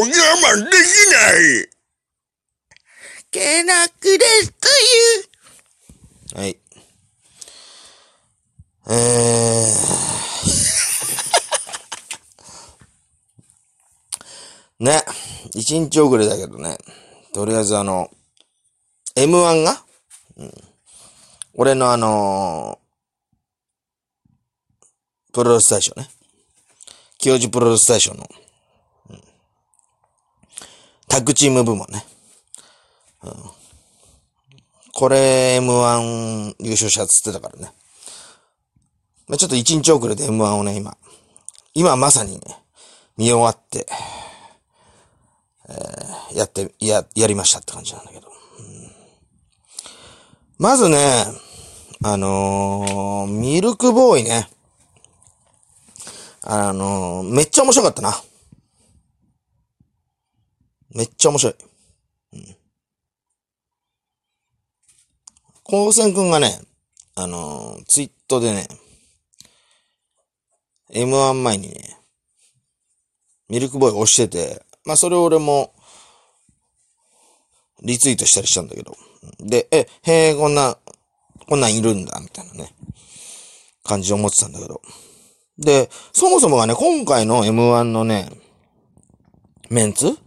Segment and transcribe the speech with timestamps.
[0.00, 0.74] 我慢でき
[1.12, 1.30] な
[1.66, 1.68] い。
[3.30, 4.68] けなくですと
[6.36, 6.38] いう。
[6.38, 6.58] はい。
[8.88, 14.84] えー。
[14.84, 15.02] ね。
[15.54, 16.78] 一日遅れだけどね。
[17.32, 18.10] とりあえずあの、
[19.16, 19.84] M1 が、
[20.36, 20.52] うん、
[21.54, 22.80] 俺のあの
[25.32, 26.08] プロレス大賞ね。
[27.18, 28.26] 清治プロレス大賞の、うん、
[31.08, 32.04] タッグチーム部門ね。
[33.22, 33.32] うん
[34.96, 37.72] これ M1 優勝したっつってたからね。
[39.26, 40.96] まあ、ちょっと一日遅れで M1 をね、今、
[41.74, 42.40] 今まさにね、
[43.16, 43.88] 見終わって、
[45.68, 48.28] えー、やって、や、やりましたって感じなんだけど。
[48.28, 48.94] うん
[50.56, 51.24] まずね、
[52.04, 54.48] あのー、ミルクボーイね。
[56.42, 58.14] あのー、めっちゃ面白かったな。
[60.94, 61.54] めっちゃ面白い。
[62.34, 62.56] うん
[65.66, 66.60] 高専くんがね、
[67.14, 68.68] あのー、ツイートでね、
[70.92, 71.98] M1 前にね、
[73.48, 75.72] ミルクボーイ押してて、まあそれを俺も、
[77.82, 78.94] リツイートしたりしたんだけど。
[79.40, 80.76] で、え、へえ、こんな、
[81.48, 82.74] こんなんいるんだ、みたいなね、
[83.84, 84.82] 感じで思ってたんだけど。
[85.58, 88.30] で、そもそもがね、今回の M1 のね、
[89.70, 90.18] メンツ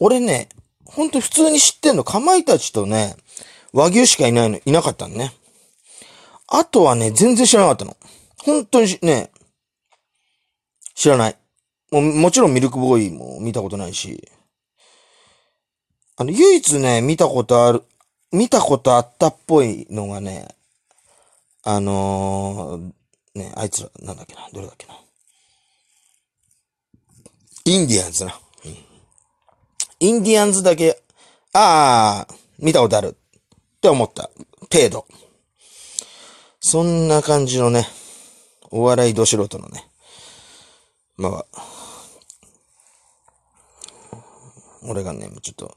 [0.00, 0.48] 俺ね、
[0.84, 3.16] ほんと普通に知ってんの、かまいたちとね、
[3.72, 5.32] 和牛しかいないの、いなかったのね。
[6.46, 7.96] あとはね、全然知らなかったの。
[8.38, 9.30] 本当にね、
[10.94, 11.36] 知らない。
[11.90, 14.28] も、もちろんミルクボーイも見たことないし。
[16.16, 17.84] あの、唯一ね、見たことある、
[18.32, 20.48] 見たことあったっぽいのがね、
[21.62, 24.94] あのー、ね、あいつら、なんだっけな、どれだっけな。
[27.66, 28.40] インディアンズな。
[30.00, 31.02] インディアンズだけ、
[31.52, 33.16] ああ、見たことある。
[33.78, 34.30] って思った。
[34.72, 35.06] 程度。
[36.60, 37.86] そんな感じのね、
[38.70, 39.84] お笑いど素人のね、
[41.16, 41.44] まあ、
[44.82, 45.76] 俺がね、ちょっと、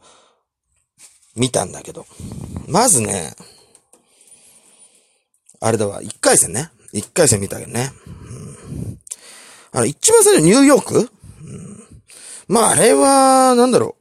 [1.35, 2.05] 見たんだけど。
[2.67, 3.33] まずね、
[5.59, 6.71] あれだわ、一回戦ね。
[6.93, 7.91] 一回戦見たけどね。
[8.05, 8.99] うん、
[9.71, 11.07] あの、一番最初ニューヨーク、うん、
[12.47, 14.00] まあ、あれは、なんだろう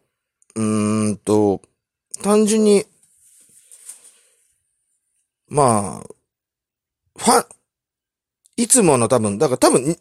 [0.57, 0.61] う。
[0.61, 1.63] ーんと、
[2.23, 2.85] 単純に、
[5.49, 6.09] まあ、
[7.17, 7.45] ファン、
[8.57, 9.97] いつもの多分、だから多分、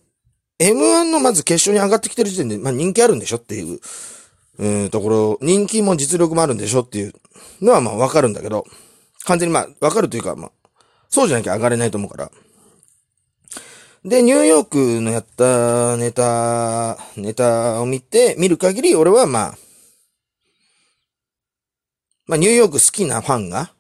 [0.60, 3.80] M1 のまず決勝に上がってきてる時点で、まあ人気あるんでしょっていう、
[4.58, 7.14] うん、ところ、人気も実力もあるんでしょっていう
[7.62, 8.66] のはまあわかるんだけど、
[9.26, 10.52] 完全にまあわかるというか、まあ、
[11.10, 12.32] そうじゃなきゃ上がれないと思うから。
[14.04, 19.58] で、ニューヨークのやったネタ、ネタを見て、見る限り、俺はまあ、
[22.30, 23.72] まあニューヨーク好きなファンが、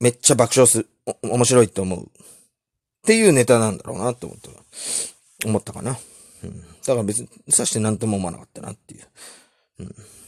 [0.00, 0.88] めっちゃ爆笑する、
[1.22, 2.00] 面白いって思う。
[2.00, 2.06] っ
[3.06, 4.48] ていうネタなんだろうなって思った。
[5.46, 5.98] 思ったかな。
[6.42, 6.62] うん。
[6.62, 9.06] だから別に、さして何とも思わなかったなっていう。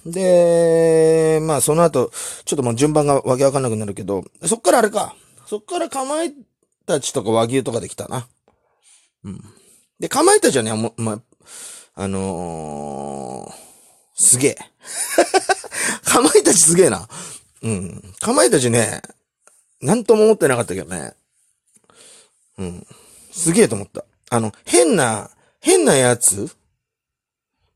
[0.05, 0.13] うん。
[0.13, 2.13] で、まあその後、
[2.45, 5.17] ちょっともう順番がわけわかんなくなるけど、そっからあれか。
[5.47, 6.35] そっからかまい
[6.85, 8.29] たちとか和牛とかできたな。
[9.25, 9.41] うん。
[9.99, 11.21] で、かまいたちはね、もまあ、
[11.95, 14.59] あのー、すげえ。
[16.05, 17.09] かまいたちすげえな。
[17.63, 18.15] うん。
[18.21, 19.03] かまいたちね、
[19.81, 21.15] なんとも思ってなかったけどね。
[22.59, 22.87] うん。
[23.31, 24.05] すげえと思った。
[24.31, 25.31] あの、変な、
[25.61, 26.51] 変なやつ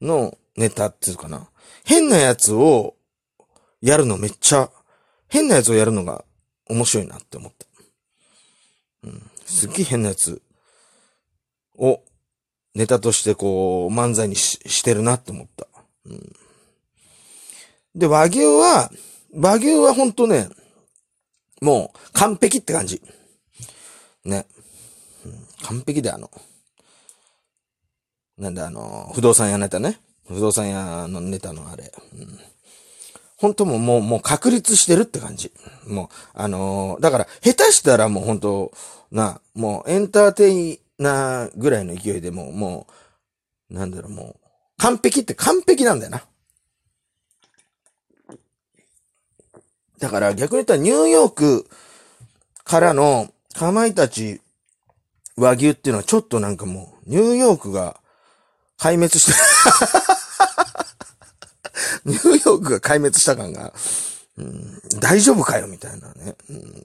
[0.00, 1.49] のネタっていうかな。
[1.84, 2.97] 変なやつを
[3.81, 4.70] やるのめっちゃ、
[5.28, 6.25] 変なやつをやるのが
[6.66, 7.66] 面白いなって思った。
[9.04, 9.31] うん。
[9.44, 10.43] すっげえ変なやつ
[11.76, 12.03] を
[12.75, 15.66] ネタとしてこう漫才にししてるなって思った。
[16.06, 16.32] うん。
[17.95, 18.91] で、和牛は、
[19.34, 20.49] 和牛はほんとね、
[21.61, 23.03] もう完璧って感じ。
[24.25, 24.47] ね。
[25.62, 26.31] 完璧であの、
[28.38, 30.00] なんだあの、不動産屋ネタね。
[30.26, 31.93] 不動産屋のネタのあれ。
[32.14, 32.38] うん、
[33.37, 35.53] 本当もう、もう、もう確立してるって感じ。
[35.87, 38.73] もう、あのーだから、下手したらもう本当
[39.11, 42.87] な、もうエンターテイナーぐらいの勢いでもう、も
[43.70, 44.41] う、なんだろう、もう、
[44.79, 46.23] 完璧って完璧なんだよな。
[50.00, 51.69] だから逆に言ったらニューヨーク
[52.64, 54.41] からのかまいたち
[55.37, 58.00] 和牛っていうのはちょっとなんかもう、ニューヨークが
[58.79, 59.32] 壊滅して、
[62.05, 63.73] ニューヨークが壊滅した感が、
[64.37, 66.85] うん、大丈夫かよみたいなね、うん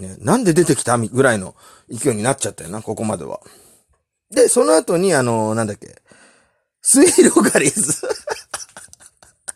[0.00, 0.16] ね。
[0.18, 1.54] なんで出てきたぐらいの
[1.88, 3.40] 勢いになっちゃったよな、ここまでは。
[4.30, 6.02] で、その後に、あの、なんだっけ、
[6.82, 7.92] スイロガリーズ。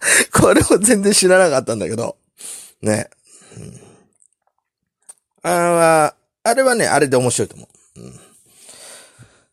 [0.32, 2.16] これも全然知らなかったんだけど、
[2.81, 3.08] ね。
[3.56, 3.81] うん、
[5.43, 6.14] あれは、
[6.44, 8.00] あれはね、あれで面白いと思う。
[8.00, 8.20] うん、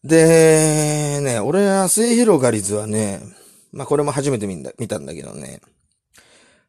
[0.03, 3.21] で、ね、俺は末広がりずはね、
[3.71, 5.61] まあこれも初めて見た見たんだけどね、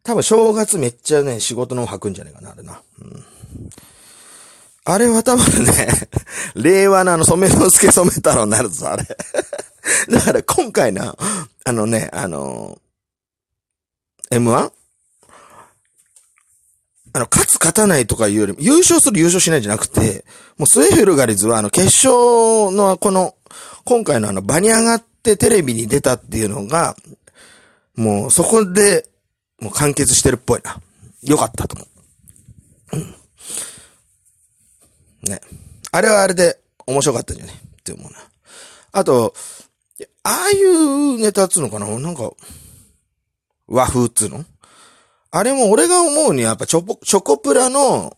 [0.02, 2.82] 多分正月めっちゃね、仕事の吐くんじゃないかな、あれな。
[3.00, 3.24] うん
[4.84, 5.88] あれは多分ね、
[6.56, 9.04] 令和のあの染めの助染め太郎になるぞ、あれ。
[10.10, 11.16] だから今回の、
[11.64, 12.78] あのね、あの、
[14.30, 14.72] M1?
[17.12, 20.24] あの、勝つ勝たないとかいうよりも、優勝する優勝しないじゃなくて、
[20.56, 23.34] もうスエフルガリズはあの決勝のこの、
[23.84, 26.94] 今回のあの場に上がってテレビに出たっていうのが、
[27.96, 29.08] もうそこで、
[29.60, 30.80] もう完結してるっぽいな。
[31.22, 32.96] よかったと思う。
[32.96, 33.14] うん。
[35.28, 35.40] ね。
[35.90, 37.52] あれはあれで面白かったんじゃね？
[37.52, 38.18] って思うな。
[38.92, 39.34] あと、
[40.22, 41.86] ああいうネタっつうのかな？
[41.98, 42.32] なんか、
[43.70, 44.44] 和風っつうの？
[45.31, 48.17] あれも俺が思うにやっぱチョコ、チョコプラの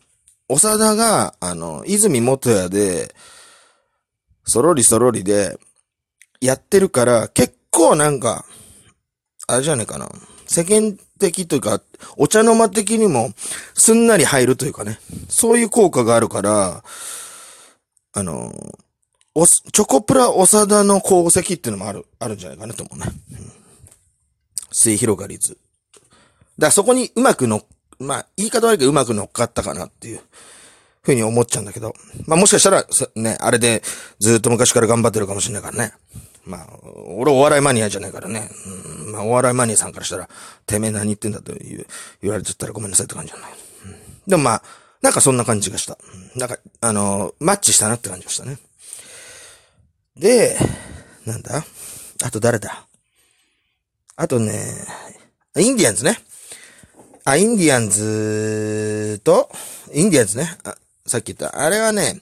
[0.49, 3.15] 長田が、あの、泉元也で、
[4.45, 5.59] そろりそろりで、
[6.41, 8.45] やってるから、結構なんか、
[9.47, 10.11] あれじゃねえかな。
[10.47, 11.81] 世間的というか、
[12.17, 13.33] お茶の間的にも、
[13.75, 14.99] すんなり入るというかね。
[15.29, 16.83] そういう効果があるから、
[18.13, 18.53] あの、
[19.35, 23.07] お、チョコプラ長田の功績っていうのもある、あるんじゃないかなと思うね。
[24.73, 25.51] 末広がりず。
[25.51, 25.61] だか
[26.59, 27.63] らそこにうまくの、
[27.99, 30.21] まあ、言い方悪いけどうまく乗っかったかなっていう、
[31.03, 31.95] ふうに思っちゃうんだけど。
[32.27, 32.87] まあもしかしたら、
[33.17, 33.83] ね、あれで
[34.21, 35.95] ずっと昔から頑張ってるかもしれないからね。
[36.45, 36.69] まあ、
[37.17, 38.51] 俺お笑いマニアじゃないからね。
[39.05, 40.29] うん、まあお笑いマニアさんからしたら、
[40.65, 41.87] てめえ何言ってんだと言
[42.21, 43.53] 言われちゃったらごめんなさいって感じじゃない。
[43.53, 43.97] うん、
[44.29, 44.63] でもまあ、
[45.01, 45.99] なんかそんな感じがした。
[46.37, 48.59] なんか、あのー、マッチしたなって感じがしたね。
[50.17, 50.57] で、
[51.27, 51.65] なんだ？
[52.23, 52.87] あと誰だ？
[54.17, 54.53] あとね、
[55.57, 56.19] インディアンズね。
[57.25, 59.51] あ、インディアンズと、
[59.93, 60.57] インディアンズね。
[60.65, 60.75] あ
[61.07, 61.61] さっき言った。
[61.61, 62.21] あれはね、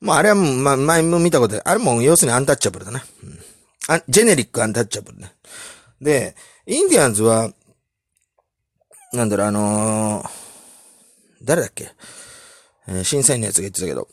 [0.00, 1.80] もうあれはもう、ま、前も見たことある。
[1.80, 3.04] も要するにアンタッチャブルだな。
[3.22, 3.38] うん、
[3.88, 5.32] あジェネリックアンタッチャブルね。
[6.00, 6.36] で、
[6.66, 7.50] インディアンズは、
[9.12, 10.28] なんだろう、あのー、
[11.42, 11.90] 誰だっけ？
[12.86, 14.08] えー、審査員のやつが言ってたけど、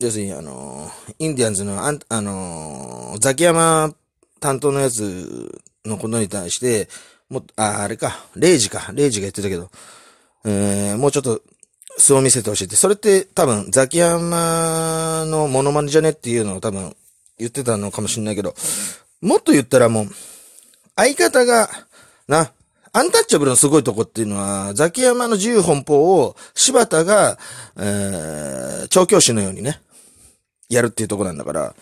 [0.00, 3.94] 要するにあのー、インディアンズのあん、あのー、ザキヤマ
[4.40, 6.88] 担当のやつのことに対して、
[7.28, 9.70] もあ、あれか、レイジか、レイジが言ってたけど、
[10.44, 11.40] えー、もうちょっと
[11.98, 12.76] 素を見せてほしいって。
[12.76, 16.94] それって多分、ザキヤマのモノマネじゃねっていうのを多分
[17.38, 18.54] 言ってたのかもしんないけど、
[19.20, 20.06] もっと言ったらもう、
[20.96, 21.68] 相方が、
[22.28, 22.52] な、
[22.94, 27.38] アンタッチャブルのすごいとこっていうのは、ザキヤマの自由奔放を柴田が、
[27.78, 29.80] えー、調教師のようにね、
[30.68, 31.74] やるっていうとこなんだから、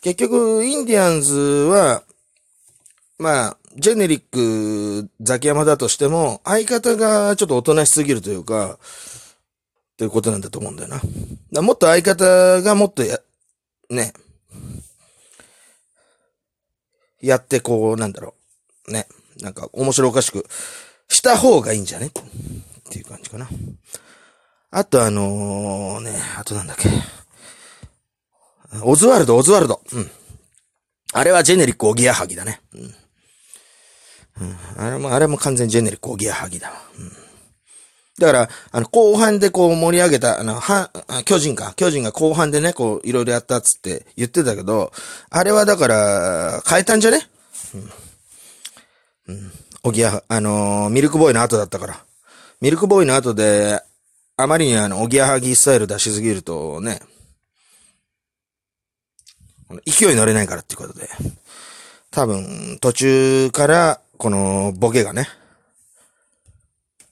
[0.00, 2.02] 結局、インディアンズは、
[3.24, 8.78] まあ、ジェネリック、ザキヤマだとしても、相方がちょっとおとなしすぎるというか、
[9.96, 11.00] ということなんだと思うんだよな。
[11.50, 13.18] だもっと相方がもっとや、
[13.88, 14.12] ね、
[17.22, 18.34] やってこう、なんだろ
[18.88, 19.08] う、ね、
[19.40, 20.46] なんか面白おかしく
[21.08, 22.08] した方がいいんじゃね？
[22.08, 22.12] っ
[22.90, 23.48] ていう感じかな。
[24.70, 26.90] あとあのー、ね、あとなんだっけ。
[28.82, 29.80] オズワルド、オズワルド。
[29.92, 30.10] うん。
[31.14, 32.60] あれはジェネリックおぎやはぎだね。
[32.74, 32.94] うん。
[34.40, 36.74] うん、あれも、あれも完全ジェネリックおぎやはぎだわ。
[36.98, 37.12] うん。
[38.18, 40.90] だから、あの、後半でこう盛り上げた、あの、は、
[41.24, 41.72] 巨人か。
[41.76, 44.92] 巨人が後半でね、こう、いろいろやったっつって言ってたけど、
[45.30, 47.28] あれはだから、変えたんじゃね？
[47.74, 49.34] うん。
[49.34, 49.52] うん。
[49.82, 52.04] おぎや、あのー、ミルクボーイの後だったから。
[52.60, 53.82] ミルクボーイの後で、
[54.36, 57.00] あまりにあの、おぎやはぎスタイル出しすぎるとね、
[59.86, 61.08] 勢い乗れないからっていうことで。
[62.12, 65.28] 多分、途中から、このボケがね、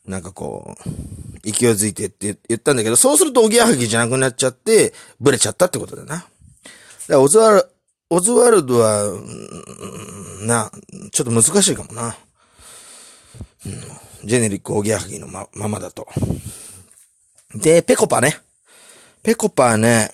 [0.07, 0.91] なんかこう、
[1.43, 6.17] 勢いづいてって言ったんだけど、そうするとおぎやはぎじゃなくなっちゃって、ブレちゃったってことだな。
[6.17, 6.27] だか
[7.09, 7.67] らオズワル、
[8.11, 9.13] オズワルドは、
[10.43, 10.71] な、
[11.13, 12.17] ちょっと難しいかもな。
[14.25, 16.09] ジェネリックおぎやはぎのま、ままだと。
[17.55, 18.39] で、ペコパね。
[19.23, 20.11] ペコパね、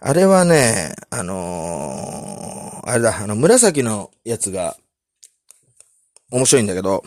[0.00, 4.76] あれはね、あのー、あれだ、あの、紫のやつが、
[6.32, 7.04] 面白いんだけど、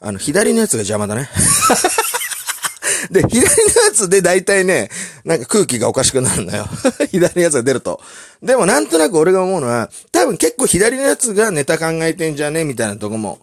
[0.00, 1.28] あの、左のやつが邪魔だね。
[3.10, 4.90] で、左のやつで大体ね、
[5.24, 6.68] なんか空気がおかしくなるんだよ。
[7.10, 8.00] 左のやつが出ると。
[8.42, 13.40] でもなんとなく俺が思うのは、多分結構左のやつがネタ考えてんじゃねみたいなとこも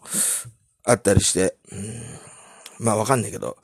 [0.84, 1.56] あったりして。
[1.72, 2.16] うん
[2.80, 3.58] まあわかんないけど。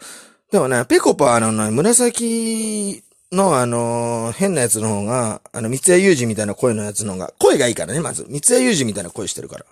[0.51, 8.25] でもね、ペコパのね、紫の、あのー変なやつの方が、あの、三谷裕二みたいな声のやつの方が、声がいいからね、まず。
[8.27, 9.65] 三谷裕二みたいな声してるから。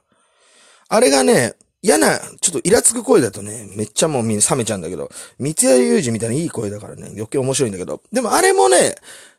[0.89, 8.01] あれがね、嫌な、ちょっとイラつく声だとね、めっちゃもうみんな冷めちゃうんだけど、三谷裕二みたいないい声だからね、余計面白いんだけど。
[8.11, 8.95] でもあれもね、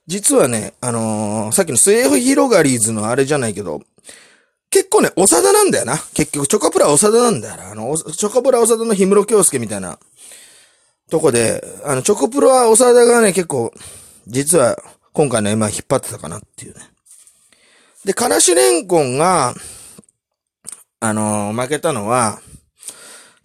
[0.07, 3.83] 実はね、あのーさっきの末広がりーズのあれじゃないけど、
[4.71, 5.99] 結構ね、長田なんだよな。
[6.15, 7.71] 結局、チョコプラ長田なんだよな。
[7.73, 9.99] あの、チョコプラ長田の氷室京介みたいな、
[11.11, 13.75] とこで、あの、チョコプロは長田がね、結構、
[14.29, 14.81] 実は、
[15.13, 16.81] 今回の M は引っ張ってたかなっていうね。
[18.05, 19.55] で、からしれんこんが、
[21.01, 22.41] あのー負けたのは、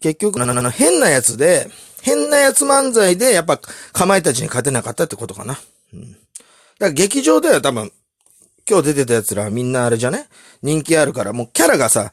[0.01, 1.69] 結局、あの、あの変なやつで、
[2.01, 5.57] 変なやつ漫才で、やっぱ、かまいたちに勝てなかったってことかな。
[5.93, 6.11] うん。
[6.11, 6.19] だか
[6.79, 7.91] ら劇場では多分、
[8.69, 10.27] 今日出てた奴らはみんなあれじゃね？
[10.61, 12.11] 人気あるから、もうキャラがさ、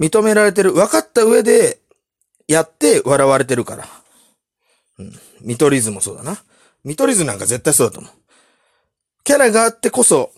[0.00, 1.78] 認められてる、分かった上で、
[2.48, 3.88] やって笑われてるから。
[4.98, 5.12] うん。
[5.40, 6.42] 見取り図もそうだな。
[6.84, 8.12] 見取り図なんか絶対そうだと思う。
[9.22, 10.32] キャラがあってこそ、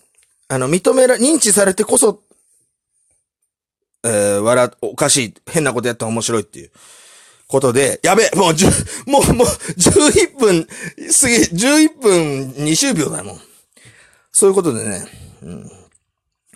[0.47, 2.22] あの、認めら、認知されてこそ、
[4.03, 6.71] えー、笑、おかしい、変なことやったら面白いっていう
[7.47, 8.67] ことで、やべえ、もう十、
[9.05, 13.41] もう、もう、11分、過ぎ、11分20秒だもん。
[14.31, 15.05] そういうことでね、
[15.43, 15.71] うん。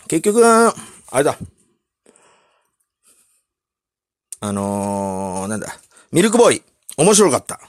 [0.08, 0.74] 結局は、
[1.10, 1.38] あれだ。
[4.40, 5.78] あのー、なんだ。
[6.12, 6.62] ミルクボーイ。
[6.96, 7.60] 面白かった。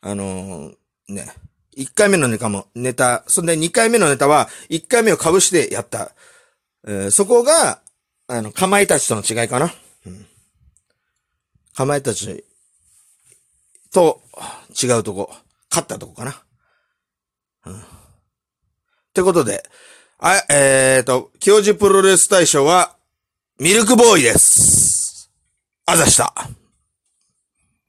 [0.00, 0.74] あのー、
[1.08, 1.28] ね。
[1.76, 6.12] 1回目のネタも、ネタ、そんで2回目のネタは、1回目を被してやった。
[6.86, 7.80] えーそこが、
[8.28, 9.72] あの、かまいたちとの違いかな？
[10.06, 10.26] うん。
[11.74, 12.44] かまいたち
[13.92, 14.20] と
[14.82, 15.30] 違うとこ、
[15.70, 16.42] 勝ったとこかな？
[17.66, 17.80] うん。
[17.80, 17.84] っ
[19.14, 19.64] てことで、
[20.18, 22.96] あ、えーと、教授プロレス大賞は、
[23.58, 25.30] ミルクボーイです。
[25.86, 26.34] あざした。